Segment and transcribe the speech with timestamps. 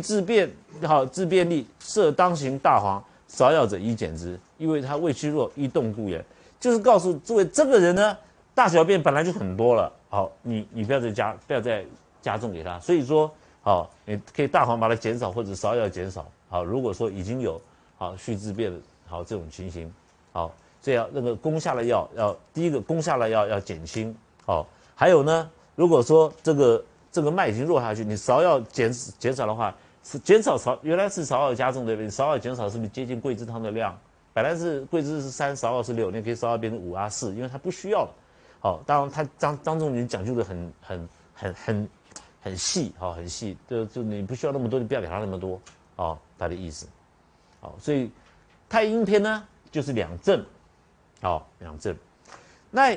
[0.00, 0.50] 治便
[0.82, 6.24] 好治便利，设当行大黄，少药者宜减之，因为他胃虚弱，易动故也。
[6.60, 8.16] 就是告诉诸位，这个人呢，
[8.52, 11.84] 大小便本来就很多了，好，你你不要再加，不要再
[12.20, 12.80] 加重给他。
[12.80, 13.30] 所以说，
[13.62, 16.26] 好，你可以大黄把它减少或者少药减少。
[16.48, 17.60] 好，如果说已经有
[17.96, 19.92] 好虚治便的好这种情形，
[20.32, 20.52] 好，
[20.82, 24.12] 这样那个攻下的药要第一个攻下的药要减轻，
[24.44, 29.72] 好，还有呢，如果说这个这个脉已经弱下去，你芍药减减少的话，
[30.10, 32.08] 是减少少原来是芍药加重对不对？
[32.08, 33.94] 芍药减少是不是接近桂枝汤的量？
[34.32, 38.14] 本来是桂枝是三，少二是六，你可以芍药变成五啊四，因为它不需要了。
[38.58, 41.88] 好，当然他张张仲景讲究的很很很很
[42.40, 45.60] 很细，好，很细，就就你不需要那么多，你不要给他那么多，
[45.96, 46.86] 哦，他的意思。
[47.60, 48.10] 好，所以
[48.66, 50.42] 太阴篇呢就是两正，
[51.20, 51.94] 好，两正。
[52.70, 52.96] 那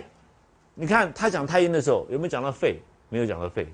[0.73, 2.79] 你看他讲太阴的时候有没有讲到肺？
[3.09, 3.67] 没有讲到肺。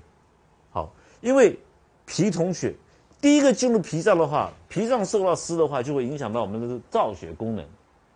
[0.70, 1.56] 好，因为
[2.04, 2.74] 脾统血。
[3.20, 7.66] 第一个进入脾脏的话，脾脏受到湿的话，就会影响到我们的造血功能，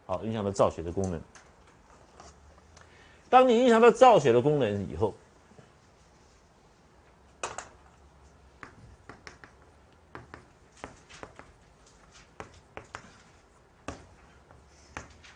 [0.06, 1.20] 好，影响到造血的功能。
[3.28, 5.12] 当你影响到造血的功能以后，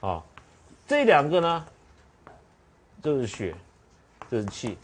[0.01, 0.23] 啊，
[0.87, 1.67] 这两个呢，
[3.03, 3.53] 都是血，
[4.31, 4.79] 这是气，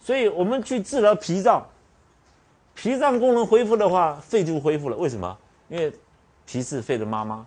[0.00, 1.68] 所以我们去治疗脾脏。
[2.74, 4.96] 脾脏功能恢复的话，肺就恢复了。
[4.96, 5.38] 为什么？
[5.68, 5.92] 因为
[6.46, 7.46] 脾是肺的妈妈。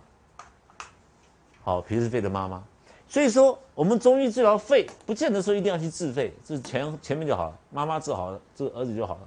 [1.62, 2.62] 好，脾是肺的妈妈。
[3.08, 7.58] 所以说，我们中医治疗肺，不见得说一定要去治肺，是前前面就好了。
[7.70, 9.18] 妈妈治好了，这个儿子就好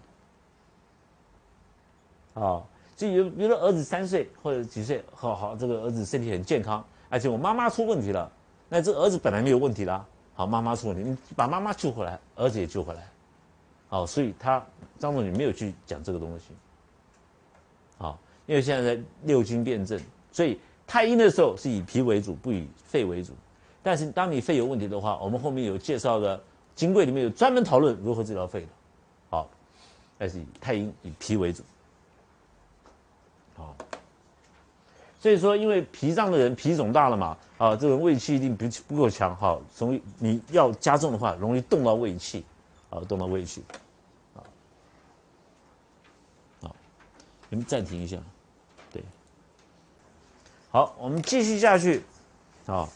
[2.36, 2.44] 了。
[2.44, 2.64] 啊，
[2.96, 8.32] 就有比如说儿子三岁或者几岁，好好这个儿子身体很健康，而且我妈妈出问题了，
[8.70, 10.06] 那这儿子本来没有问题啦。
[10.36, 13.11] 好，妈妈出问题，你把妈妈救回来，儿子也救回来。
[13.92, 14.66] 好，所以他
[14.98, 16.46] 张总你没有去讲这个东西。
[17.98, 20.00] 好，因为现在在六经辩证，
[20.32, 23.34] 所以太阴的时候是以脾为主，不以肺为主。
[23.84, 26.42] 但是当你肺有问题的话，我们后面有介绍的
[26.74, 28.68] 金匮里面有专门讨论如何治疗肺的。
[29.30, 29.50] 好，
[30.18, 31.62] 但是以太阴以脾为主。
[33.58, 33.76] 好，
[35.20, 42.46] 所以说因为脾脏的人脾肿大了嘛，啊，这种胃气一定不不够强，哈，所以你要加重的话，容易动到胃气。
[42.92, 43.64] 啊，动到胃去，
[44.36, 44.44] 啊，
[46.60, 46.76] 好，
[47.52, 48.18] 你们暂停一下，
[48.94, 49.04] 对，
[50.70, 52.02] 好，我们继续下去，
[52.66, 52.88] 啊，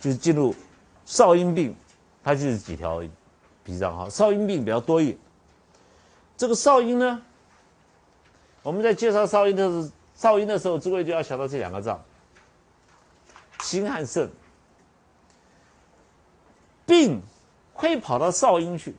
[0.00, 0.54] 就是进入
[1.04, 1.76] 少阴病，
[2.24, 3.02] 它就是几条
[3.62, 5.18] 脾脏哈，少阴病比较多一点。
[6.34, 7.20] 这个少阴呢，
[8.62, 12.02] 我们在介绍少阴的时少阴的时候，诸位就要想到这两个脏，
[13.60, 14.30] 心和肾，
[16.86, 17.20] 病
[17.74, 18.96] 会跑到少阴去。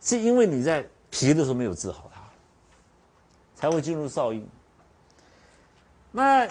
[0.00, 2.10] 是因为你在脾的时候没有治好，
[3.62, 4.44] 才会进入少阴。
[6.10, 6.48] 那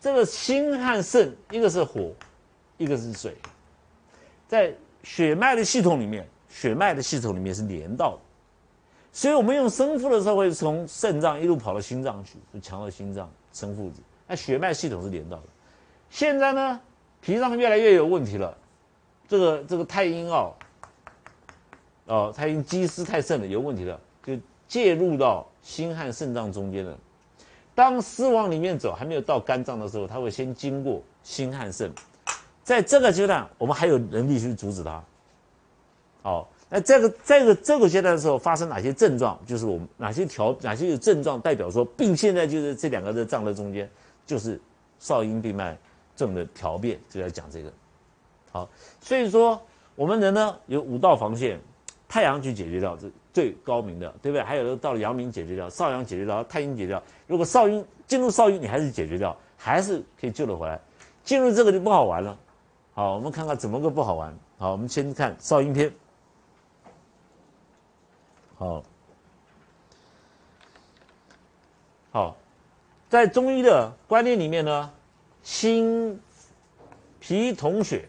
[0.00, 2.10] 这个心和肾，一个是火，
[2.76, 3.36] 一个是水，
[4.48, 4.74] 在
[5.04, 8.18] 血脉的系统里面，血脉的系统里面是连到的，
[9.12, 14.02] 所以我们用生附的时候会从肾脏一路跑到心脏去，就强到心脏生附子。
[14.26, 15.44] 那血脉系统是连到的。
[16.10, 16.80] 现在呢，
[17.20, 18.58] 脾脏越来越有问题了，
[19.28, 20.52] 这个这个太阴哦。
[22.06, 24.36] 哦，太阴积湿太盛了，有问题了，就
[24.66, 26.96] 介入到心和肾脏中间的。
[27.74, 31.90] 当湿往里面走，还没有到肝脏的时候，它会先经过心和肾。
[32.62, 35.02] 在这个阶段，我们还有能力去阻止它。
[36.22, 39.38] 好，那这个这个这个阶段的时候，发生哪些症状？
[39.46, 43.88] 就是我们哪些条哪些有症状，代表说病现在就是这两个的脏的中间，
[44.26, 44.60] 就是
[44.98, 45.76] 少阴病脉
[46.14, 47.72] 症的条变，就要讲这个。
[48.50, 48.68] 好，
[49.00, 49.60] 所以说
[49.94, 51.60] 我们人呢有五道防线。
[52.12, 54.42] 太阳去解决掉，这最高明的，对不对？
[54.42, 57.02] 还有到了阳明解决掉，少阳解决掉，太阴解决掉。
[57.26, 60.80] 如果少阴进入少阴，你还是解决掉，还是可以救得回来。
[61.22, 62.36] 进入这个就不好玩了。
[62.92, 64.36] 好，我们看看怎么个不好玩。
[64.58, 65.92] 好，我们先看少阴篇。
[68.56, 68.82] 好，
[72.10, 72.36] 好，
[73.08, 74.90] 在中医的观念里面呢，
[75.42, 76.20] 心
[77.20, 78.08] 脾同血。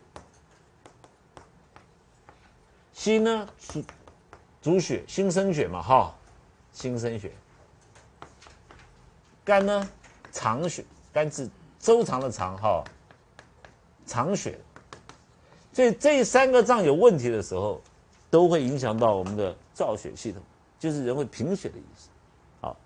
[2.91, 3.83] 心呢是
[4.61, 6.15] 主血，心生血嘛，哈，
[6.71, 7.31] 心生血。
[9.43, 9.89] 肝呢
[10.31, 11.49] 藏血，肝是
[11.79, 12.83] 周长的长，哈，
[14.05, 14.59] 藏血。
[15.73, 17.81] 所以这三个脏有问题的时候，
[18.29, 20.41] 都会影响到我们的造血系统，
[20.77, 22.09] 就是人会贫血的意思。
[22.61, 22.77] 好，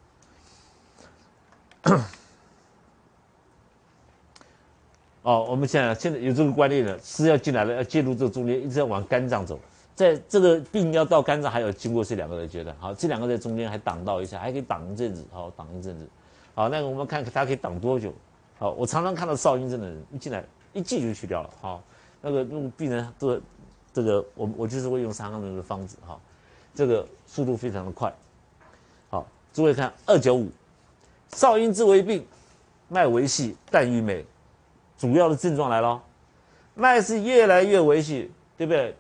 [5.23, 9.59] 哦，我们现在现在有这个观念了，是要进来了，要介入这个中间，一直要往肝脏走。
[9.95, 12.75] 在这个病要到肝脏，还有经过这两个的阶段。
[12.79, 15.25] 好，这两个在中间还挡到一下，还可以挡一阵子。
[15.31, 16.05] 好，挡一阵子。
[16.53, 18.13] 好，那个我们看它可以挡多久？
[18.59, 20.43] 好，我常常看到少阴症的人一进来
[20.73, 21.49] 一剂就去掉了。
[21.61, 21.81] 好，
[22.21, 23.39] 那个用病人都
[23.93, 25.97] 这个我我就是会用三个人的方子。
[26.05, 26.19] 哈，
[26.73, 28.13] 这个速度非常的快。
[29.09, 30.49] 好，诸位看二九五，
[31.29, 32.25] 少阴之为病，
[32.89, 34.25] 脉为细，淡郁美，
[34.97, 36.01] 主要的症状来了，
[36.73, 38.93] 脉是越来越维系，对不对？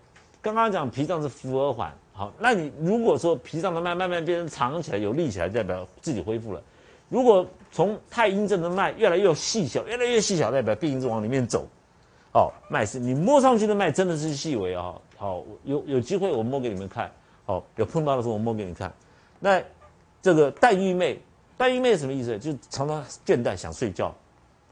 [0.45, 6.61] 刚刚讲脾脏是浮而缓，好，那你如果说脾脏的脉慢慢变成长起来，有力起来，代表自己恢复了。
[7.09, 11.67] 如果从太阴症的脉越来越细小，越来越细小，代表病一直往里面走。
[12.31, 14.93] 哦，脉是你摸上去的脉真的是细微啊。
[15.17, 17.09] 好，有有机会我摸给你们看。
[17.47, 18.93] 好，有碰到的时候我摸给你看。
[19.39, 19.59] 那
[20.21, 21.19] 这个淡郁妹，
[21.57, 22.37] 淡郁妹什么意思？
[22.37, 24.13] 就常常倦怠，想睡觉。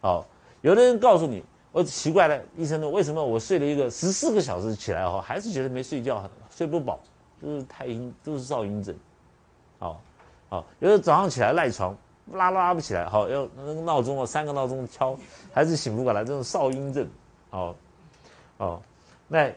[0.02, 0.24] 好，
[0.62, 1.44] 有的人告诉你，
[1.74, 2.88] 我奇怪了，医生呢？
[2.88, 7.02] 为什么我睡了一个十四个小时起来后，还是觉得没睡觉，睡不饱？
[7.42, 8.96] 就是太阴，都是少阴症。
[9.80, 10.00] 好，
[10.48, 11.94] 好，有的早上起来赖床。
[12.32, 15.14] 拉拉不起来，好要那个闹钟哦，三个闹钟敲
[15.52, 17.06] 还是醒不过来，这种少阴症，
[17.50, 17.76] 好，
[18.56, 18.82] 哦，
[19.28, 19.52] 那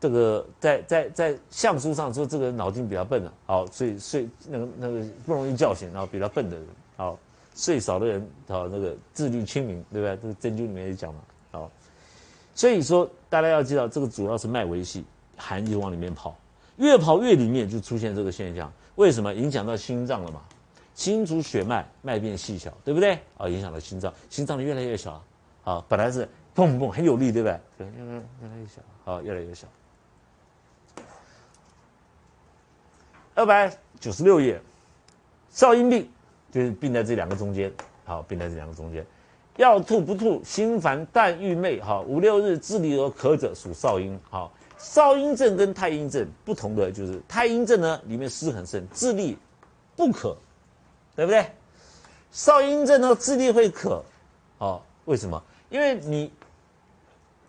[0.00, 6.66] 这个在在在相书上说这个人脑筋比较笨啊，好，所以睡那个那个不容易叫醒，然后比较笨的人，
[6.96, 7.16] 好，
[7.54, 10.16] 睡少的人，好那个自律清明，对不对？
[10.16, 11.20] 这个针灸里面也讲嘛，
[11.52, 11.70] 好，
[12.54, 15.04] 所以说大家要知道，这个主要是脉维系，
[15.36, 16.36] 寒就往里面跑，
[16.78, 19.32] 越跑越里面就出现这个现象，为什么？
[19.32, 20.42] 影响到心脏了嘛。
[20.94, 23.18] 心主血脉，脉变细小，对不对？
[23.38, 25.24] 啊，影响到心脏，心脏越来越小，
[25.64, 27.60] 啊，本来是砰砰很有力，对不对？
[27.78, 28.12] 对，越来
[28.42, 29.66] 越来越小，好，越来越小。
[33.34, 34.60] 二百九十六页，
[35.48, 36.06] 少阴病
[36.50, 37.72] 就是病在这两个中间，
[38.04, 39.04] 好，病在这两个中间，
[39.56, 49.36] 要吐不吐，心烦但郁寐，哈，五六日自离而咳者属少阴，好，少阴症跟太阴症不同的就是太阴症呢，里面湿很盛，自利
[49.96, 50.36] 不可。
[51.14, 51.46] 对不对？
[52.30, 54.02] 少阴症呢，智力会渴，
[54.56, 55.40] 哦，为什么？
[55.68, 56.32] 因为你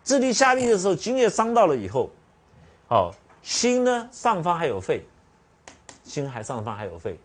[0.03, 2.09] 智力下利的时候，津液伤到了以后，
[2.89, 5.05] 好，心呢上方还有肺，
[6.03, 7.17] 心还上方还有肺，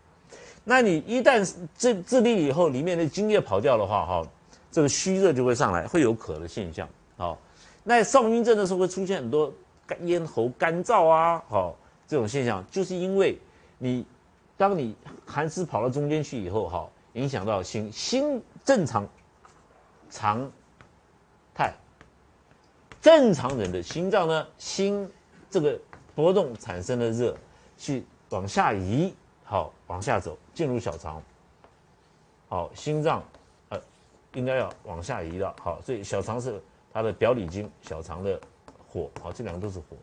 [0.63, 1.45] 那你一旦
[1.77, 4.27] 智智力以后，里面的津液跑掉的话，哈，
[4.71, 6.87] 这个虚热就会上来，会有渴的现象，
[7.17, 7.37] 好，
[7.83, 9.53] 那少阴症的时候会出现很多
[9.85, 11.75] 干咽喉干燥啊，好，
[12.07, 13.37] 这种现象就是因为
[13.77, 14.05] 你。
[14.59, 14.93] 当你
[15.25, 19.07] 寒湿跑到中间去以后，哈，影响到心，心正常
[20.09, 20.51] 常
[21.55, 21.73] 态，
[22.99, 25.09] 正常人的心脏呢，心
[25.49, 25.79] 这个
[26.13, 27.33] 波动产生的热，
[27.77, 29.15] 去往下移，
[29.45, 31.23] 好，往下走，进入小肠，
[32.49, 33.23] 好，心脏
[34.33, 36.61] 应该要往下移了，好，所以小肠是
[36.91, 38.39] 它的表里经，小肠的
[38.87, 39.97] 火，好，这两个都是火，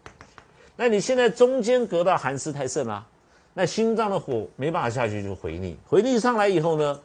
[0.76, 3.06] 那你现在中间隔到寒湿太盛了。
[3.58, 7.00] 那心脏的火没办法下去，就回逆，回逆上来以后呢，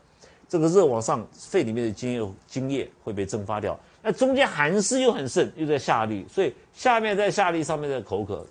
[0.49, 3.79] 这个热往上，肺里面的津液津液会被蒸发掉。
[4.01, 8.45] 那中间寒湿又很盛，又在下利，所以下面在下利，上面在口渴。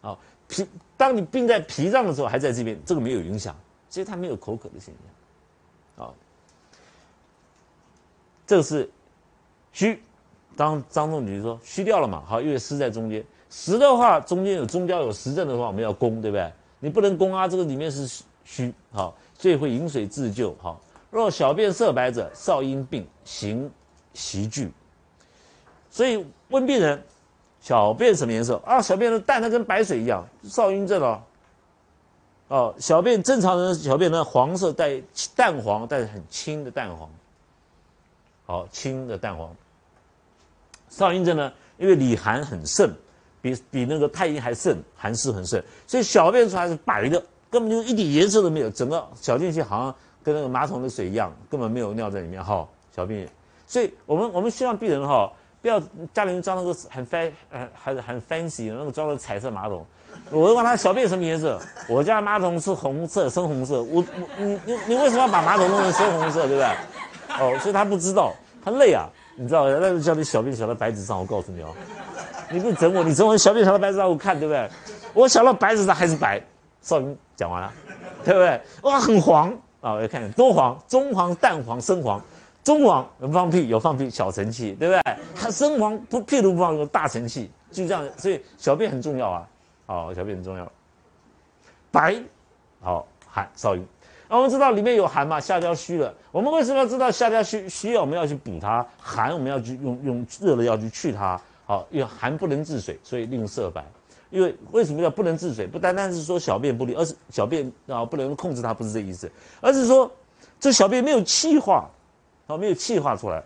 [0.00, 0.18] 好，
[0.48, 0.66] 脾，
[0.96, 3.54] 当你病在脾脏的时候，还在这边，这个没有影响，
[3.88, 6.04] 所以它没有口渴的现象。
[6.04, 6.14] 好，
[8.46, 8.90] 这个是
[9.72, 10.02] 虚，
[10.56, 16.52] 当张仲景说虚掉了嘛，好，因为湿在中间，实的话中间有中焦有实症的话，我们要攻，对不对？
[16.80, 20.80] 你不能攻啊，这个里面是虚，好，所以会饮水自救，好。
[21.10, 23.70] 若小便色白者，少阴病，行
[24.14, 24.72] 习聚。
[25.90, 27.02] 所以问病人，
[27.60, 28.80] 小便什么颜色啊？
[28.80, 31.22] 小便的淡的跟白水一样，少阴症哦。
[32.48, 35.00] 哦，小便正常人小便呢，黄色带
[35.36, 37.08] 淡黄，但是很轻的淡黄，
[38.52, 39.50] 好，清的蛋黄。
[40.90, 42.94] 少阴症呢，因为里寒很盛。
[43.40, 53.28] 比比那个太阴还盛，寒湿很盛，所以小便出来是白的，根本就一点颜色都没有，整个小便器好像跟那个马桶的水一样，根本没有尿在里面哈，小便。
[53.66, 55.28] 所以我们我们希望病人哈，
[55.60, 55.82] 不要
[56.14, 59.84] 家里面装那个很 fan 呃还是很 fancy 那个装的彩色马桶。
[60.30, 63.82] 我问他小便什么颜色，我家马桶是红色，深红色。
[63.82, 66.66] 我我你你你为什么要把马桶弄成深红色，对不对？
[67.40, 68.32] 哦，所以他不知道，
[68.64, 71.74] 他累啊，你知道那就叫你小便小到白纸上，我告诉你哦。
[72.50, 74.70] 你不整我，你整我小便小到白纸上我看，对不对？
[75.14, 76.40] 我小到白纸上还是白。
[76.80, 77.72] 少云讲完了，
[78.24, 78.60] 对不对？
[78.82, 79.48] 哇，很黄
[79.80, 79.92] 啊！
[79.92, 82.20] 我看多黄，中黄、淡黄、深黄。
[82.64, 85.16] 中黄有放屁，有放屁，小成气，对不对？
[85.34, 88.04] 它深黄不屁都不放，有大成气，就这样。
[88.16, 89.48] 所以小便很重要啊，
[89.86, 90.72] 好，小便很重要。
[91.92, 92.16] 白，
[92.80, 93.86] 好喊少阴。
[94.36, 96.14] 我们知道里面有寒嘛，下焦虚了。
[96.30, 97.68] 我们为什么要知道下焦虚？
[97.68, 101.40] 需要我们要去补它，寒我们要去用用热的药去去它。
[101.66, 103.84] 好，因为寒不能治水，所以令色白。
[104.30, 105.66] 因为为什么叫不能治水？
[105.66, 110.10] 不单单是说小便不利，而是小便啊不能控制它，不是这意思，而是说
[110.58, 111.90] 这小便没有气化，
[112.46, 113.42] 啊没有气化出来。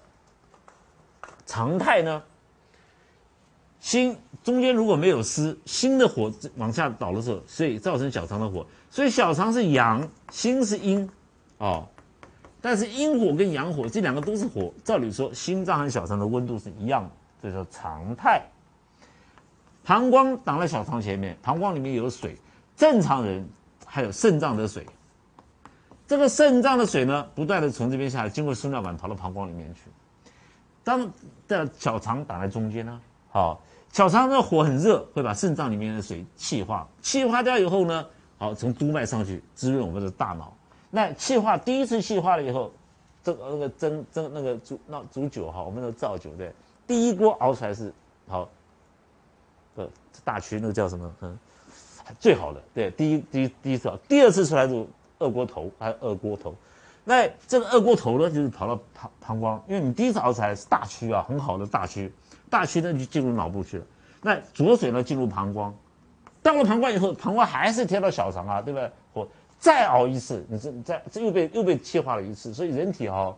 [1.44, 2.22] 常态呢，
[3.86, 8.66] 心中间如果没有湿，心的火往下倒的时候，所以造成小肠的火。
[8.90, 11.08] 所以小肠是阳，心是阴，
[11.58, 11.86] 哦。
[12.60, 18.42] 但是阴火跟阳火这两个都是火，照理说心脏和小肠的温度是一样的，这叫常态。
[19.84, 22.36] 膀胱挡在小肠前面，膀胱里面有水，
[22.76, 23.48] 正常人
[23.86, 24.84] 还有肾脏的水。
[26.08, 29.82] 这个肾脏的水呢，不断的从这边下来，经过输尿管跑到膀胱里面去。
[30.82, 31.08] 当
[31.46, 33.60] 的小肠挡在中间呢，好，
[33.92, 38.06] 小肠的火很热，会把肾脏里面的水气化，气化掉以后呢，
[38.38, 40.54] 好，从督脉上去滋润我们的大脑。
[40.90, 42.72] 那气化第一次气化了以后，
[43.24, 46.52] 这个那个蒸蒸那个煮那煮酒哈，我们的造酒对，
[46.86, 47.92] 第一锅熬出来是
[48.28, 48.48] 好。
[49.76, 49.86] 呃，
[50.24, 51.14] 大区那个叫什么？
[51.20, 51.38] 嗯，
[52.18, 54.86] 最好的对，第一第一第一次，第二次出来就
[55.18, 56.54] 二锅头，还有二锅头。
[57.04, 62.10] 那这个二锅头呢，就是跑到膀膀胱，因为你第一次熬出来是大区啊，很好的大区，
[62.50, 63.84] 大区呢就进入脑部去了。
[64.22, 65.74] 那浊水呢进入膀胱，
[66.42, 68.90] 到了膀胱以后，膀胱还是贴到小肠啊，对不对？
[69.12, 72.52] 或再熬一次，你这再这又被又被气化了一次。
[72.52, 73.34] 所以人体哈，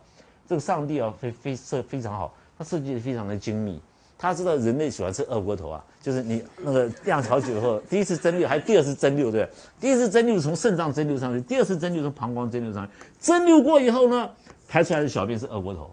[0.47, 3.81] 这个上帝啊，非非设非常好，他设计的非常的精密。
[4.21, 9.47] 他知道人类喜欢吃二锅头啊，就是你那个酿好酒以后，第一次蒸馏，还第二次蒸馏，对？
[9.79, 12.91] 第一次蒸馏从肾脏蒸馏上去，第二次蒸馏从膀胱蒸馏上去。
[13.21, 14.29] 蒸馏过以后呢，
[14.67, 15.89] 排出来的小便是二锅头，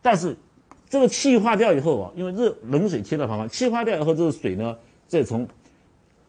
[0.00, 0.34] 但是
[0.88, 4.76] 这个气化掉以后啊，因为热冷水贴到膀胱，气化掉以后，这个水呢
[5.06, 5.46] 再从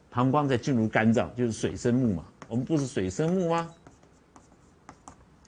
[0.10, 2.24] 膀胱再进入肝脏，就是水生木嘛。
[2.48, 3.70] 我们不是水生木吗？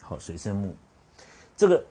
[0.01, 0.75] 好，水生木，
[1.55, 1.83] 这个。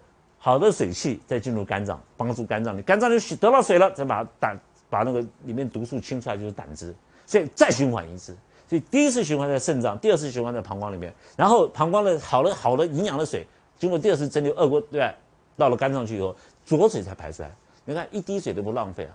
[0.43, 4.59] 好的水气再进入肝脏，帮助肝脏，你肝脏就得到水了，再把胆
[4.89, 6.95] 把那个里面毒素清出来就是胆汁，
[7.27, 8.35] 所以再循环一次。
[8.67, 13.47] 所以第一次循环在肾脏，第二次循环在膀胱里面，然后膀胱的好的好的营养的水
[13.79, 15.15] 经过第二次蒸馏二锅，对
[15.59, 16.35] 到了肝脏去以后，
[16.79, 17.51] 浊水才排出来。
[17.85, 19.15] 你看一滴水都不浪费啊，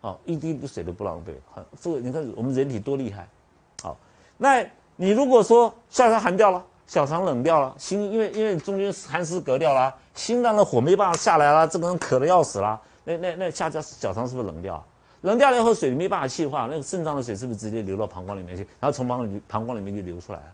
[0.00, 1.34] 好，一滴水都不浪费。
[1.52, 3.28] 好，这个你看我们人体多厉害。
[3.82, 3.96] 好，
[4.38, 4.64] 那
[4.96, 6.64] 你如果说下山寒掉了。
[6.84, 14.84] 小肠冷掉了，心因为因为中间寒湿隔掉了，心脏的火没办法下来了，这个人渴的要死了，那那那下焦小肠是不是冷掉？
[15.22, 18.66] 冷掉了以后水没办法气化，那个肾脏的水是不是直接流到膀胱里面去？
[18.78, 20.44] 然后从膀里膀胱里面就流出来了。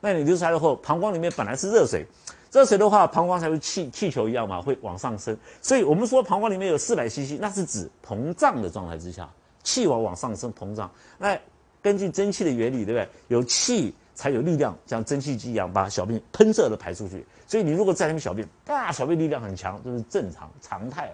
[0.00, 2.06] 那你流出来以后，膀胱里面本来是热水，
[2.50, 5.36] 热水的话，膀胱才会气气球一样嘛，会往上升。
[5.60, 9.28] 所以我们说膀胱里面有四百 cc，那是指膨胀的状态之下，
[9.62, 10.90] 气往往上升膨胀。
[11.18, 11.38] 那
[11.82, 13.08] 根据蒸汽的原理，对不对？
[13.28, 13.94] 有气。
[14.18, 21.08] 才有力量像蒸汽机一样把小便喷射的排出去，所以你如果在那边小便，啊，小便力量很强，这是正常常态。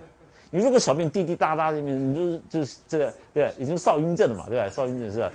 [0.50, 4.70] 你如果小便滴滴答答的，你就是就是这个对，已经少阴症了嘛，对吧？
[4.70, 5.30] 少阴症是吧？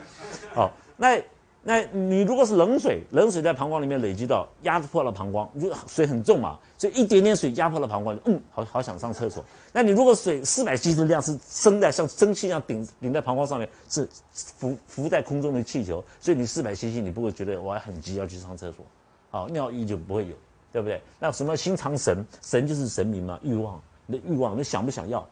[0.56, 1.22] 好，那。
[1.62, 9.44] 那你如果是冷水，冷水在膀胱里面累积到压迫了膀胱，就水很重嘛，所以一点点水压迫了膀胱，嗯，好好想上厕所。
[9.74, 18.86] 那你如果水四百 cc 的量是升在像蒸汽一样顶顶在膀胱上面，是浮浮在空中的气球，所以你四百 cc 你不会觉得我还很急要去上厕所，
[19.30, 20.36] 好尿意就不会有，
[20.72, 21.02] 对不对？
[21.20, 25.28] 那什么心藏神，神就是神明嘛，欲望，你的欲望，你想不想要？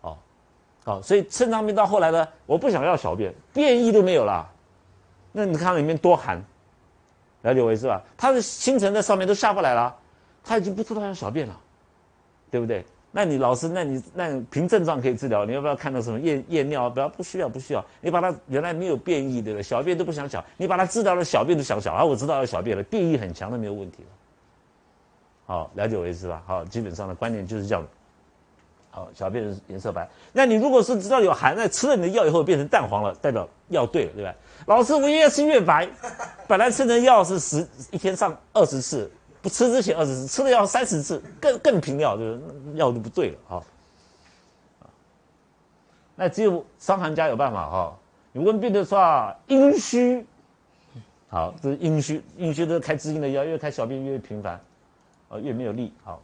[0.00, 0.18] 好，
[0.84, 4.51] 好，所以肾脏病到后来呢，我不想要小便，便意都没有了。
[5.32, 6.42] 那你看里面多寒，
[7.42, 8.02] 了解我意思吧？
[8.16, 9.96] 他的星辰在上面都下不来了，
[10.44, 11.58] 他已经不知道要小便了，
[12.50, 12.84] 对不对？
[13.14, 16.88] 那你老师，那你那凭症状可以治疗，你要不要看到什么验验尿？
[16.88, 17.84] 不要，不需要，不需要。
[18.00, 19.62] 你把他原来没有变异，对不对？
[19.62, 24.08] 小便都不想小，你把他治疗了，小便都想小，啊，我知道要小便了，变异很强的没有问题了。
[25.44, 26.42] 好，了解我意思吧？
[26.46, 27.86] 好，基本上的观念就是这样。
[28.90, 30.08] 好，小便颜色白。
[30.32, 34.34] 那你如果是知道有寒，那吃了你的药以后变成淡黄了，代表药对了，对吧？
[34.66, 35.88] 老师，我越吃越白。
[36.46, 42.40] 本来吃的药是十一天上二十次，不吃之前二十次，吃了药三十次，更更频尿，就是
[42.74, 43.62] 药就不对了啊。
[46.14, 47.98] 那只有伤寒家有办法哈。
[48.32, 50.24] 你问病的话，阴虚，
[51.28, 54.60] 好，这是阴虚，阴虚都开滋阴的药，越开小便越频繁，
[55.28, 56.22] 啊，越没有力，好。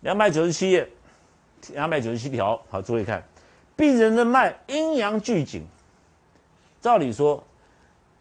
[0.00, 0.88] 两百九十七页，
[1.74, 3.22] 两百九十七条，好，注意看，
[3.76, 5.66] 病人的脉阴阳俱紧。
[6.82, 7.42] 照理说，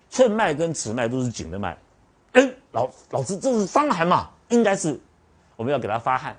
[0.10, 1.78] 寸脉跟尺脉都是紧的脉。
[2.32, 4.30] 哎，老老师，这是伤寒嘛？
[4.48, 4.98] 应该是
[5.58, 6.34] 我们要给他发汗。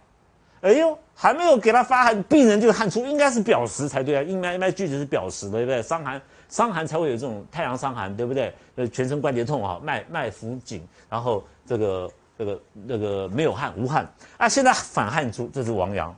[0.63, 4.23] 哎呦，还没有给他发汗，病人就汗出，应该是表实才对啊。
[4.23, 5.83] 阴脉阴脉具体是表实的，对不对？
[5.83, 8.55] 伤寒伤寒才会有这种太阳伤寒，对不对？
[8.77, 12.11] 呃，全身关节痛啊，脉脉浮紧，然后这个。
[12.39, 16.13] 这个那个没有汗无汗啊，现在反汗出，这是王阳，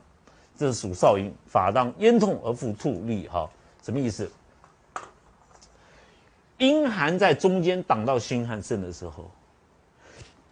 [0.57, 3.47] 这是属少阴，法当咽痛而复吐利哈，
[3.83, 4.27] 什么意思？
[6.57, 9.29] 阴寒在中间挡到心和肾的时候，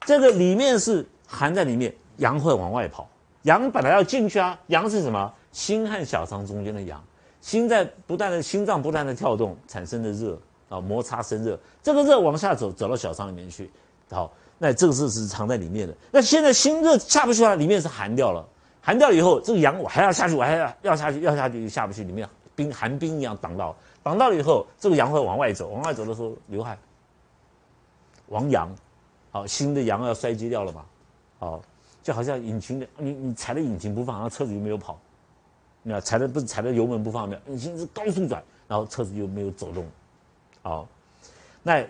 [0.06, 3.08] 这个里面是寒在里面，阳会往外跑。
[3.44, 5.34] 阳本来要进去啊，阳是什么？
[5.52, 7.02] 心和小肠中间的阳，
[7.40, 13.70] 心在不断的心脏不断的跳动产生的热啊，摩擦生热，这个热往下走，走到小肠里面去，
[14.10, 15.94] 好，那这个是是藏在里面的。
[16.12, 18.46] 那现在心热下不去了，里面是寒掉了，
[18.82, 23.76] 寒掉了以后，这个阳我还要下去，我还要要下去，要下去下不去，里面冰寒冰一样挡到。
[24.04, 26.78] 挡到了以后，这个阳会往外走，往外走的时候流汗，
[28.28, 28.70] 亡阳，
[29.32, 30.86] 好，新的阳要衰竭掉了嘛，
[31.40, 31.62] 好，
[32.04, 35.00] 就好像引擎的，你你踩了引擎不放，然后车子就没有跑，
[35.82, 39.86] 你看踩的不是踩的油门不放的，引擎是高速转，然后车子就没有走动，
[40.62, 40.86] 好，
[41.64, 41.82] 那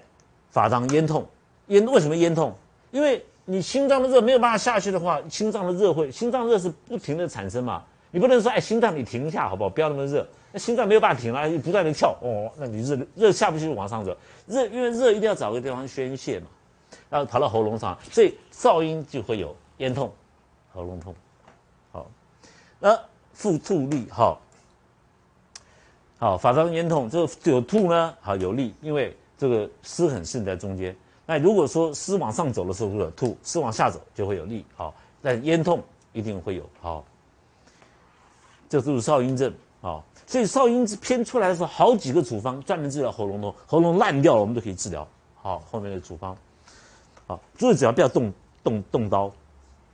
[0.52, 1.28] 法当咽痛，
[1.68, 2.54] 咽为什么咽痛？
[2.92, 9.70] 因为你心脏的热没有办法下去的话，心脏的热会，心脏热是不停的产生嘛，你不能说哎心脏你停一下好不好？
[9.72, 10.28] 不要那么热。
[10.54, 16.46] 那心脏没有办法停了，不断的跳哦，那你热热下不去就往上走，热因为热一定要找个地方宣泄嘛，
[17.10, 20.14] 然后跑到喉咙上，所以噪音就会有咽痛、
[20.72, 21.16] 喉咙痛，
[21.92, 22.06] 好，
[22.80, 22.98] 那
[23.34, 24.38] 腹吐力哈，
[26.20, 30.96] 好，法当咽痛，这个有吐呢，好有力，因为这个湿很渗在中间。
[31.26, 35.82] 那如果说湿往上走的时候会有吐，湿往下走就会有力，好，但咽痛
[36.12, 37.04] 一定会有，好，
[38.70, 39.52] 这就是少阴症，
[39.84, 40.04] 好。
[40.26, 45.08] 所以少阴偏出来的时候，好几个处方专门治疗喉咙痛，喉咙烂掉了，我们都可以治疗。
[45.40, 46.36] 好，后面的处方，
[47.28, 49.30] 好，注意只要不要动动动刀，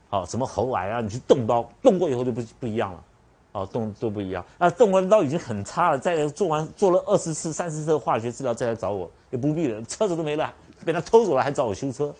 [0.07, 3.03] 好，什么喉癌啊，你去动刀，动过以后就不不一样了，
[3.51, 4.45] 好，动都不一样。
[4.59, 10.53] 啊，动完刀已经很差了，再做完做了二十次、三十次的化学治疗再来找我也不必了，车子都没了，
[10.85, 12.13] 被他偷走了还找我修车，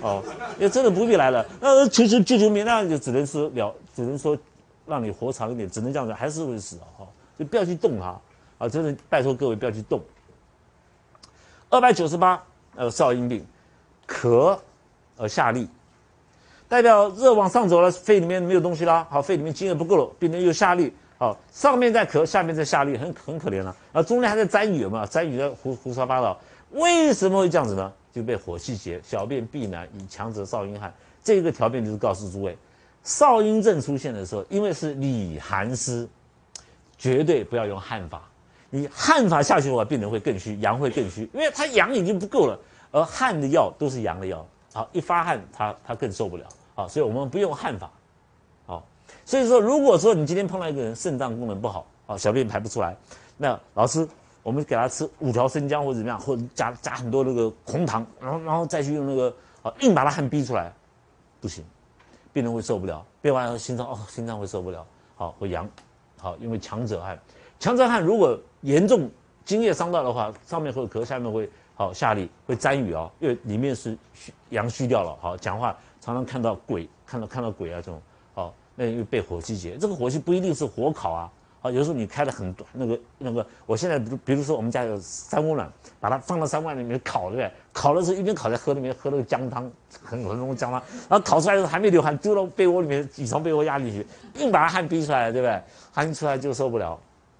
[0.00, 0.22] 哦，
[0.60, 1.44] 也真的不必来了。
[1.60, 4.38] 那求求救救命，那就只能说了，只能说
[4.86, 7.06] 让你活长一点，只能这样子，还是会死啊，哈。
[7.38, 8.18] 就不要去动它，
[8.58, 10.00] 啊，真的拜托各位不要去动。
[11.68, 12.42] 二百九十八，
[12.76, 13.44] 呃，少阴病，
[14.08, 14.58] 咳，
[15.16, 15.66] 呃下痢，
[16.68, 26.38] 代表热往上走了，肺里面没有东西啦，好，肺里面津液不够了，病人又下痢，好，上面在咳，下面在下痢，很很可怜了，啊，中间还在沾雨嘛，沾雨的胡胡说八道，
[26.70, 27.92] 为什么会这样子呢？
[28.12, 32.56] 就被火气结，小便必难，以强则少阴汗，这个条件就是告诉诸位，
[33.02, 36.08] 少阴症出现的时候，因为是里寒湿。
[36.98, 38.22] 绝对不要用汗法，
[38.70, 42.58] 你汗法下去的话，病人会更虚，阳会更虚，因为他阳已经不够了，
[42.90, 47.90] 而汗的药都是阳的药，好，一发汗他他更受不了，好，所以我们不用汗法，
[48.66, 48.86] 好，
[49.24, 52.96] 所以说如果说你今天碰到一个人肾脏功能不好，啊，小便排不出来，
[53.36, 54.08] 那老师
[54.42, 60.72] 我们给他吃五条生姜或者怎么样，或者加加很多那个红糖，然后然后再去用那个啊硬把他汗逼出来，
[61.40, 61.64] 不行，
[62.32, 65.68] 病人会受不了，憋完以后心脏哦心脏会受不了，好会阳。
[66.18, 67.18] 好，因为强者汗，
[67.58, 69.10] 强者汗如果严重
[69.44, 75.16] 津液伤到的话，上面会咳，下面会好下痢，会沾雨啊，因为里面是虚阳虚掉了。
[75.20, 78.00] 好，讲话常常看到鬼，看到看到鬼啊这种，
[78.34, 81.30] 好，那因为被火气劫，这个火气不一定是火烤啊。
[81.70, 87.50] 有时候你开的很那个那个，我现在比如比如说我们家有三温暖，把它放到三温暖里面烤，对不对？
[87.72, 89.70] 烤的时候一边烤在喝里面喝那个姜汤，
[90.02, 95.62] 很很浓姜汤，然后烤出来的时候还没流汗，丢到被窝里面，几床被窝压进去，硬把它汗逼出来，对不对？
[95.92, 96.98] 汗出来就受不了，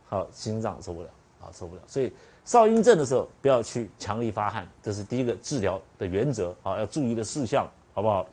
[0.09, 1.09] 好，心脏受不了，
[1.41, 1.83] 好受不了。
[1.87, 2.12] 所以
[2.45, 8.27] 少阴症的时候不要去强力发汗，这是第一个治疗的原则，啊，要注意的事项，好不好？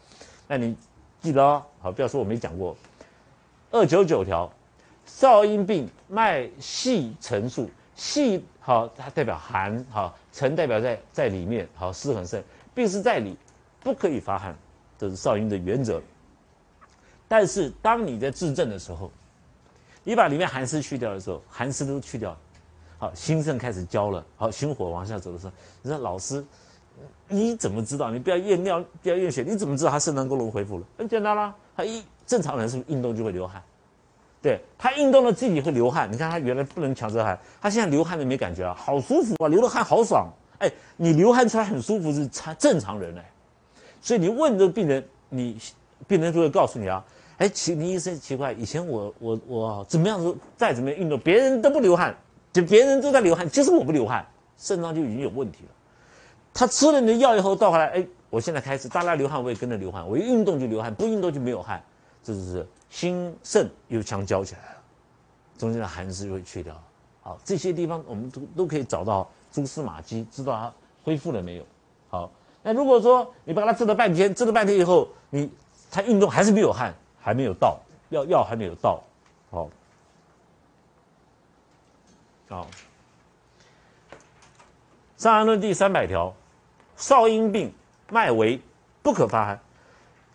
[0.47, 0.75] 那你
[1.21, 2.75] 记得哦，好，不要说我没讲过，
[3.71, 4.51] 二九九条。
[5.15, 12.41] 少阴病脉细沉数，细好，它代表寒好，沉代表在在里面好，湿很盛，
[12.73, 13.37] 病是在里，
[13.79, 14.55] 不可以发汗，
[14.97, 16.01] 这是少阴的原则。
[17.27, 19.11] 但是当你在治症的时候，
[20.03, 22.35] 你把里面寒湿去掉的时候，寒湿都去掉，
[22.97, 26.43] 好，心肾开始焦了，好，心火往下走的时候，你说老师，
[27.27, 28.09] 你怎么知道？
[28.09, 30.85] 你不要验尿，不要验血，你怎么知道他肾脏功能恢复了？
[30.97, 33.61] 很简单啦，他一正常人是不是运动就会流汗？
[34.43, 40.27] 对他运动了自己会流汗，你看他原来不能强制汗，他现在流汗都没感觉啊，好舒服啊，流的汗好爽。
[40.59, 43.31] 哎，你流汗出来很舒服是常正常人哎，
[44.01, 45.57] 所以你问这个病人，你
[46.07, 47.03] 病人就会告诉你啊，
[47.37, 52.13] 哎，奇你医生奇怪，以前我我我怎么样子再怎么样运动，别人都不流汗，
[52.51, 54.25] 就别人都在流汗，就是我不流汗，
[54.57, 55.69] 肾脏就已经有问题了。
[56.53, 61.81] 他吃了你的药以后，倒回来，哎，我现在开始大家流汗，我也跟着流汗，我一运动就流汗，不运动就没有汗，
[62.21, 62.67] 这就是。
[62.93, 64.81] 心肾又相交起来了，
[65.57, 66.79] 中间的寒湿就会去掉。
[67.23, 70.71] 好，这些地方我们都都可以找到蛛丝马迹，知道它
[71.03, 71.65] 恢复了没有？
[72.07, 72.29] 好，
[72.61, 75.51] 那如果说你把它治了半天，治了半天以后，你
[75.89, 77.79] 他运动还是没有汗，还没有到，
[78.09, 79.03] 药药还没有到，
[79.49, 79.67] 好，
[82.47, 82.67] 好，
[85.17, 86.31] 伤寒论第三百条，
[86.95, 87.73] 少阴病
[88.11, 88.61] 脉为
[89.01, 89.59] 不可发寒。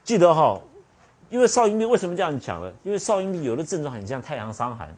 [0.02, 0.60] 记得哈，
[1.30, 2.72] 因为少阴病为什么这样讲呢？
[2.82, 4.88] 因为少阴病有的症状很像太阳伤寒，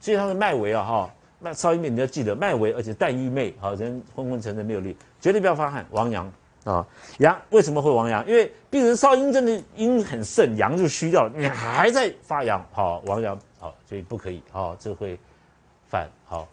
[0.00, 5.84] 所以它的脉为啊哈，那少阴病你要记得脉为，而且淡郁昧，好人昏昏沉沉没有力，绝对不要发汗。
[5.90, 6.32] 亡阳
[6.64, 6.86] 啊，
[7.18, 8.26] 阳为什么会亡阳？
[8.28, 15.18] 因为病人少阴症的阴很盛，阳就虚掉了，你还在发阳，好亡阳，好所以不可以，好这会
[15.88, 16.46] 犯好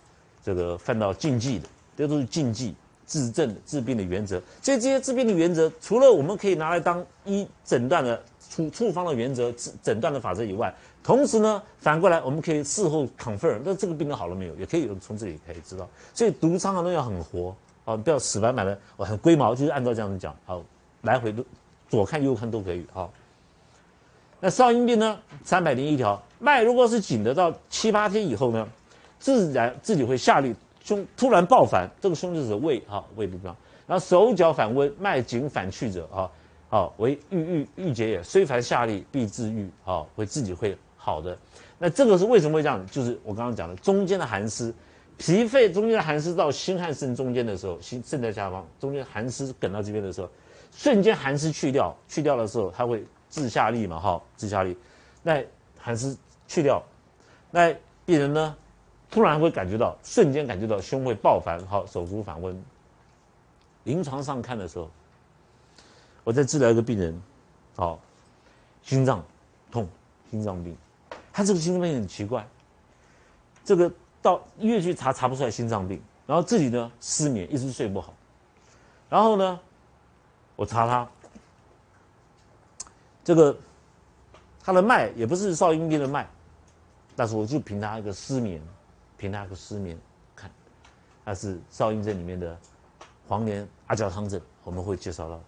[0.43, 2.76] 这个犯到禁忌的，这都是禁忌。
[3.10, 15.88] 治症治病的原则，所以这些治病的原则，除了我们可以拿来当医诊断的处处方的原则、诊诊断的法则以外，同时呢，反过来我们可以事后 confirm，那这个病人好了没有，也可以从这里可以知道。
[16.13, 17.55] 所以读伤寒论要很活
[17.86, 20.62] 啊，不要死板板的，我很龟毛，就是按照这样子讲，好，
[21.01, 21.45] 来回都
[21.89, 23.12] 左看右看都可以好。
[24.39, 28.67] 那少阴病呢，三百零一条，脉如果是紧的，到七八天以后呢，
[29.19, 30.55] 自然自己会下利。
[30.83, 33.53] 胸突然爆反，这个胸就是胃哈，胃地方。
[33.86, 36.31] 然后手脚反温，脉紧反去者啊，
[36.69, 38.23] 好为郁郁郁结也。
[38.23, 41.38] 虽凡下利，必自愈，好会自己会好的。
[41.80, 42.86] 那这个是为什么会这样？
[42.88, 44.73] 就是我刚刚讲的，中间的寒湿，
[45.17, 50.30] 脾肺中间的寒湿到心和肾中间的时候，心肾在下方，中间寒湿梗到这边的时候，
[50.71, 54.75] 瞬间寒湿去掉，去掉的时候，它会自下利嘛，哈，自下利。
[55.23, 55.43] 那
[55.80, 56.15] 寒湿
[56.47, 56.84] 去掉，
[57.51, 57.73] 那
[58.06, 58.56] 病人呢？
[59.10, 62.62] 突然会感觉到，瞬间感觉到胸会爆烦，好手足反温。
[63.86, 64.91] 临床上看的时候，
[66.27, 67.17] 我在治疗一个病人，
[67.77, 67.97] 好，
[68.83, 69.23] 心脏
[69.71, 69.87] 痛，
[70.29, 70.75] 心脏病，
[71.31, 72.45] 他这个心脏病很奇怪，
[73.63, 73.89] 这个
[74.21, 78.13] 到医院去查查不出来心脏病，然后自己呢失眠，一直睡不好，
[79.09, 79.57] 然后呢，
[80.57, 81.09] 我查他，
[83.23, 83.57] 这个
[84.61, 86.27] 他的脉也不是少阴病的脉，
[87.15, 88.61] 但是我就凭他一个失眠。
[89.17, 89.97] 凭他一个失眠，
[90.35, 90.51] 看，
[91.23, 92.55] 那是少阴症里面的
[93.27, 95.41] 黄连阿胶汤症，我们会介绍到。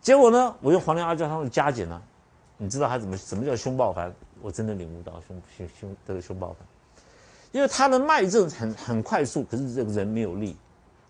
[0.00, 2.00] 结果呢，我用黄连阿胶汤的加减呢，
[2.56, 4.12] 你知道他怎么什么叫胸爆烦？
[4.40, 6.58] 我真的领悟到胸胸胸这个胸爆烦，
[7.52, 10.56] 因为他的脉症很很快速，可是这个人没有力。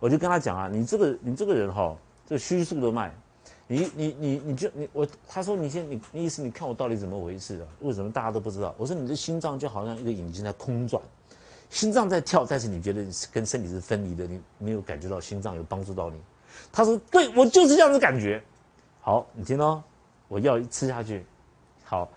[0.01, 1.97] 我就跟他讲啊，你这个你这个人哈，
[2.27, 3.13] 这虚数的脉，
[3.67, 7.67] 你你你你就你我他说你先你你意思你看我到底怎么回事啊？
[7.81, 8.75] 为什么大家都不知道？
[8.79, 11.03] 我说你的心脏就好像一个引擎在空转。
[11.69, 16.19] 心脏在跳，但是你觉得跟身体是分离的，你没有感觉到心脏有帮助到你。
[16.73, 18.43] 他说：“对我就是这样子感觉。”
[19.01, 19.83] 好，你听到？
[20.29, 21.25] 我药吃下去，
[21.85, 22.09] 好。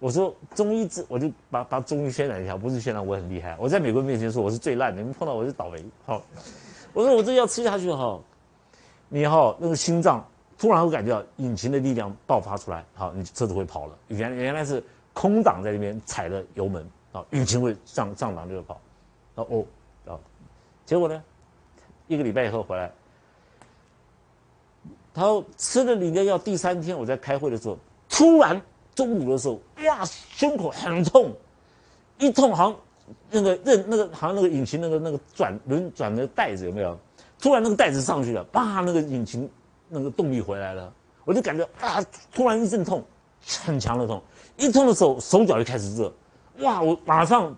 [0.00, 3.54] 我说中医治，我就把把中医渲染一下，不是渲染我很厉害。
[3.60, 5.84] 我在美国面前说我是最烂的，你们碰到我是倒霉。
[6.06, 6.22] 好，
[6.94, 8.18] 我说我这药吃下去哈，
[9.10, 10.26] 你哈那个心脏
[10.58, 13.98] 突然会感觉到引擎的力量爆发出来，好，你车子会跑了。
[14.08, 18.80] 原原来是空挡在那边踩了油门啊，引擎会上上档就会跑。
[19.34, 19.64] 哦，
[20.06, 20.20] 哦，
[20.86, 21.22] 结果呢？
[22.08, 22.90] 一个礼拜以后回来，
[25.20, 27.76] 然后吃了你的药，第三天我在开会的时候，
[28.08, 28.58] 突然
[28.94, 31.30] 中午的时候，哇，胸口很痛，
[32.16, 32.76] 一痛好像
[33.30, 36.98] 那个任那个好像那个引擎那个那个转轮转的带子有没有？
[37.38, 39.46] 突然那个带子上去了，叭，那个引擎
[39.90, 40.90] 那个动力回来了，
[41.26, 42.02] 我就感觉啊，
[42.32, 43.04] 突然一阵痛，
[43.62, 44.22] 很强的痛，
[44.56, 46.10] 一痛的时候手脚就开始热，
[46.60, 47.54] 哇，我马上。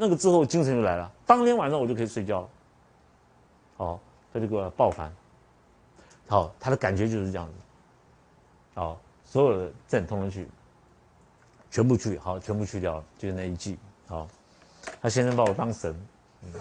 [0.00, 2.48] 那个之后精神就来了，当天晚上我就可以睡觉了。
[3.76, 4.00] 好，
[4.32, 5.12] 他就给我爆烦。
[6.28, 7.52] 好，他的感觉就是这样子。
[8.74, 10.46] 好，所有的症通通去，
[11.70, 13.78] 全部去，好，全部去掉了，就是那一剂。
[14.06, 14.28] 好，
[15.00, 15.94] 他先生把我当神。
[16.42, 16.52] 嗯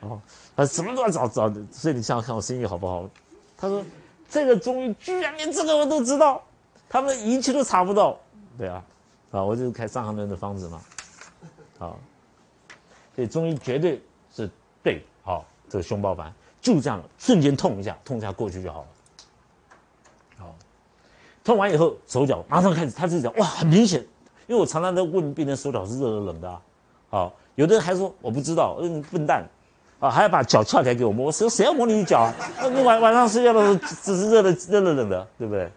[0.00, 0.20] 哦，
[0.54, 3.08] 他什么都要找找，所以你想想看我生意好不好？
[3.56, 3.82] 他说
[4.28, 6.42] 这个中医居然连这个我都知道，
[6.88, 8.18] 他们仪器都查不到。
[8.58, 8.84] 对啊，
[9.30, 10.82] 啊，我就是开上行人的方子嘛。
[11.78, 11.98] 好，
[13.14, 14.50] 所以中医绝对是
[14.82, 15.02] 对。
[15.22, 16.30] 好，这个胸爆烦
[16.64, 18.86] 就这样瞬间痛一下，痛一下过去就好了。
[20.38, 20.54] 好，
[21.44, 24.00] 痛完以后手脚马上开始，他自己讲哇，很明显。
[24.46, 26.60] 因为我常常在问病人手脚是热的冷的。
[27.10, 29.44] 好，有的人还说我不知道，嗯，笨蛋，
[30.00, 32.34] 啊，还要把脚翘起来给我摸，谁谁要摸你的脚啊？
[32.58, 35.70] 那晚晚上睡觉的时候只是热的热的冷的，对不对？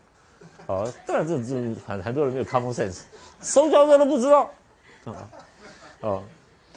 [0.66, 3.02] 好，当然这这很很多人没有 common sense，
[3.42, 4.50] 手脚热都不知道。
[5.04, 5.30] 啊
[6.00, 6.24] 哦，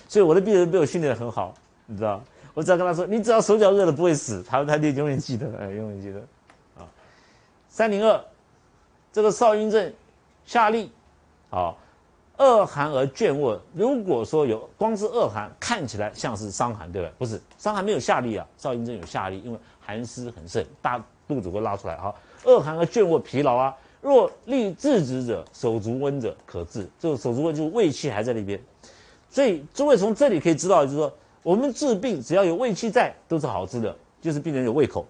[0.09, 1.55] 所以我的病人被我训练的很好，
[1.87, 2.20] 你知道？
[2.54, 6.18] 我只要跟他说，你只要手脚热了不会死，他他就永远记得，哎，永远记得。
[6.78, 6.86] 啊，
[7.68, 8.20] 三零二，
[9.12, 9.92] 这个少阴症，
[10.44, 10.90] 下利，
[11.50, 11.74] 啊，
[12.38, 13.60] 恶寒而倦卧。
[13.74, 17.12] 如果说有光是恶寒，看起来像是伤寒，对不对？
[17.18, 21.96] 不是，伤寒没有下利啊，少阴症有下利，因为寒湿很盛，大肚子会拉出来。
[21.96, 23.76] 哈，恶寒而倦卧，疲劳啊。
[24.02, 26.88] 若立制止者，手足温者可治。
[26.98, 28.58] 这个手足温就是胃气还在那边。
[29.28, 33.96] 所以诸位从这里可以知道，就是说我们治病只要有胃气在，都是好治的。
[34.20, 35.07] 就是病人有胃口，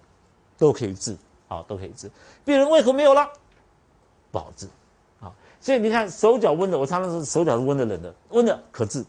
[0.57, 1.17] 都可以治，
[1.49, 2.09] 好，都可以治。
[2.45, 3.27] 病人胃口没有了，
[4.31, 4.65] 不好治，
[5.19, 5.33] 好。
[5.59, 9.03] 所以你看手脚温的，我常常说手脚是温的冷的，温的可治，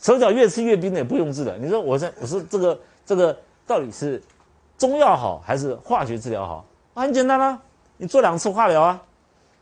[0.00, 1.58] 手脚越吃越冰的也不用治的。
[1.58, 4.22] 你说我在我说这个这个到底是
[4.78, 6.64] 中药好还是化学治疗好？
[6.94, 7.60] 很简单啊，
[7.96, 9.02] 你做两次化疗啊，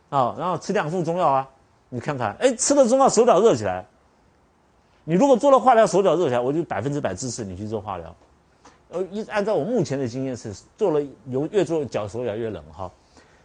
[0.09, 1.49] 啊，然后吃两副中药啊，
[1.89, 3.83] 你看看，哎，吃了中药手脚热起来。
[5.09, 8.15] 你如果做了化疗，手脚热起来，我就百分之百支持你去做化疗。
[8.91, 12.91] 呃，一按照我目前的经验是，做了有越做脚手脚越冷哈，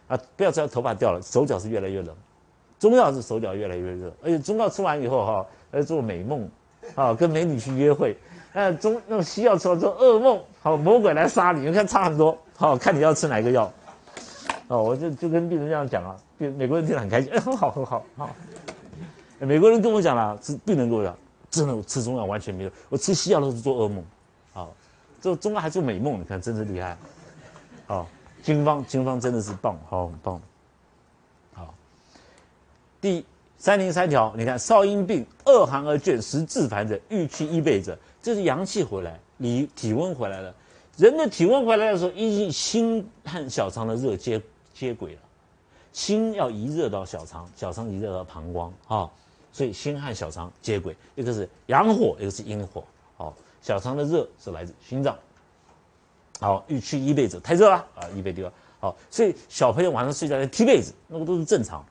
[0.07, 2.15] 啊，不要说头发掉了，手脚是越来越冷。
[2.77, 6.47] 中药是手脚越来越热，而且中药吃完以后哈，还做美梦，
[6.93, 8.15] 啊，跟美女去约会。
[8.53, 12.37] 那中那种西药吃完之后噩梦，好魔鬼来杀你，你看差很多。
[12.55, 13.73] 好看你要吃哪个药？
[14.67, 18.29] 哦，我就就跟病人这样讲啊，病美国人听得很开心，哎，很好很好好。
[19.39, 21.17] 美国人跟我讲了，是病人跟我讲。
[21.51, 24.03] 真的，我吃中药完全没有，我吃西药都是做噩梦，
[24.53, 24.73] 好，
[25.21, 26.97] 这中药还做美梦，你看真是厉害，
[27.87, 28.07] 好，
[28.43, 30.41] 经方经方真的是棒，好很棒，
[31.53, 31.73] 好，
[32.99, 33.25] 第
[33.57, 40.53] 三零三条，你看少阴病恶寒而倦，食自烦者，欲去衣被者，这是阳气回来，你体温回来了，
[40.97, 44.41] 人的体温回来的时候，一定心和小肠的热接
[44.73, 45.21] 接轨了，
[45.93, 49.09] 心要移热到小肠，小肠移热到膀胱，啊。
[49.55, 52.83] 所以心和小肠接轨，一个是阳火，一个是阴火。
[53.15, 55.15] 好，小肠的热是来自心脏。
[56.41, 58.51] 好，欲去衣被子太热了啊，衣被丢了。
[58.81, 61.81] 好，所以小朋友晚上睡觉要踢被子，那个都是正常。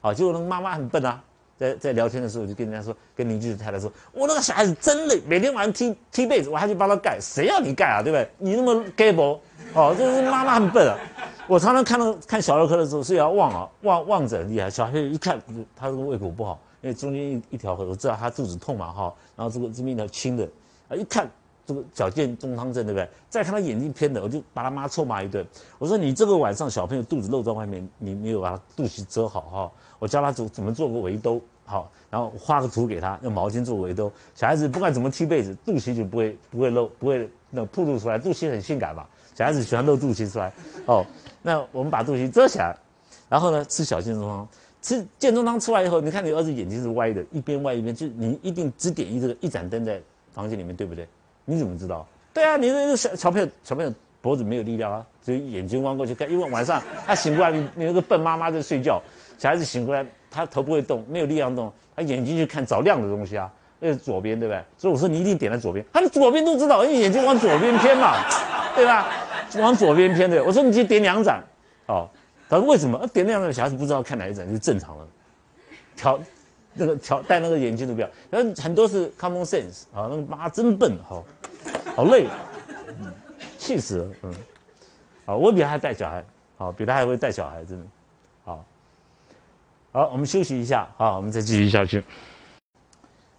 [0.00, 1.22] 好，结果那个妈妈很笨啊，
[1.56, 8.28] 在在聊天的时候就跟人家说，跟邻居太太说，我那个小孩子真累，每天晚上踢踢被子，我还去帮他盖，谁要你盖啊，对不对？
[8.38, 9.40] 你那么 gay 不？
[9.72, 10.98] 哦，这是妈妈很笨啊。
[11.46, 15.40] 我常常看到看小儿科的时候是要望啊，望望着很厉害，小孩一看
[15.76, 16.58] 他这个胃口不好。
[16.84, 20.44] 因为中间一一条河，我知道他肚子痛嘛哈，然后这个这边一条青的，
[20.86, 21.26] 啊一看
[21.64, 23.08] 这个脚见中汤症对不对？
[23.30, 25.42] 再看他眼睛偏的，我就把他妈臭骂一顿。
[25.78, 34.12] 我说你这个晚上小朋友肚子露在外面，你没有把他肚脐遮好哈，我教他怎怎么做个围兜好，然后画个图给他，用毛巾做围兜。
[34.34, 38.18] 小孩子不管怎么踢被子，肚脐就不会不会露，不会那暴露出来。
[38.18, 40.52] 肚脐很性感嘛，小孩子喜欢露肚脐出来
[40.84, 41.02] 哦。
[41.40, 42.76] 那我们把肚脐遮起来，
[43.30, 44.46] 然后呢吃小健中汤。
[44.84, 49.98] 吃健中汤出来以后，你看你儿子眼睛是歪的，一边歪一边，就你一定只点一这个一盏灯在
[50.34, 51.08] 房间里面，对不对？
[51.46, 52.06] 你怎么知道？
[52.34, 59.00] 对啊，你那个小小朋友小朋友脖子没有力量啊，所以眼睛弯过去看，因为晚上他醒过来，你你那个笨妈妈在睡觉，
[59.38, 64.62] 小孩子醒过来，他头不会动，没有力量动，他眼睛去看找亮的东西啊，那是左边，对不对？
[64.76, 68.16] 所以我说你一定点在左边，他的左边都知道，因为眼睛往左边偏嘛，
[68.76, 69.08] 对吧？
[69.60, 71.42] 往左边偏的，我说你去点两盏，
[71.86, 72.06] 哦。
[72.54, 73.06] 他说：“为什么啊？
[73.08, 75.08] 点亮的小孩子不知道看哪一盏就正常了。
[75.96, 76.20] 调
[76.72, 78.08] 那个调戴那个眼镜都不要。
[78.30, 81.24] 然后很多是 common sense 啊，那个妈真笨，好，
[81.96, 82.28] 好累，
[83.58, 84.34] 气死了，嗯，
[85.26, 86.24] 好，我比他还带小孩，
[86.56, 87.84] 好，比他还会带小孩，真的，
[88.44, 88.64] 好，
[89.90, 92.04] 好，我们休息一下，好，我们再继续下去。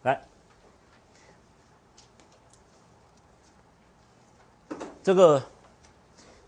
[0.04, 0.20] 来，
[5.02, 5.42] 这个。”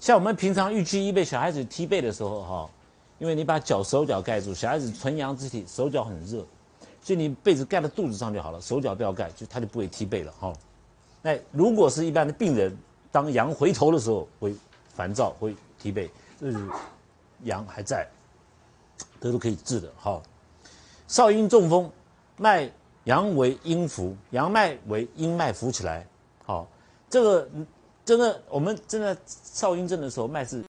[0.07, 2.69] 像我们平常预期一被小孩子踢背的时候，哈，
[3.19, 6.45] 因为你把脚手脚盖住，小孩子纯阳之体，手脚很热，
[7.01, 10.53] 所以你被子盖在肚子上就好了，手脚不要盖，就他就不会踢背了，哈。
[11.21, 12.73] 那如果是一般的病人，
[13.11, 14.55] 当阳回头的时候会
[14.95, 16.69] 烦躁，会踢背，这是
[17.43, 18.07] 阳还在，
[19.19, 20.21] 这都可以治的，哈。
[21.09, 21.91] 少阴中风，
[22.37, 22.71] 脉
[23.03, 26.07] 阳为阴浮，阳脉为阴脉浮起来，
[26.45, 26.65] 好，
[27.09, 27.49] 这个。
[28.07, 30.63] 真的，我们真的少阴症的时候，脉是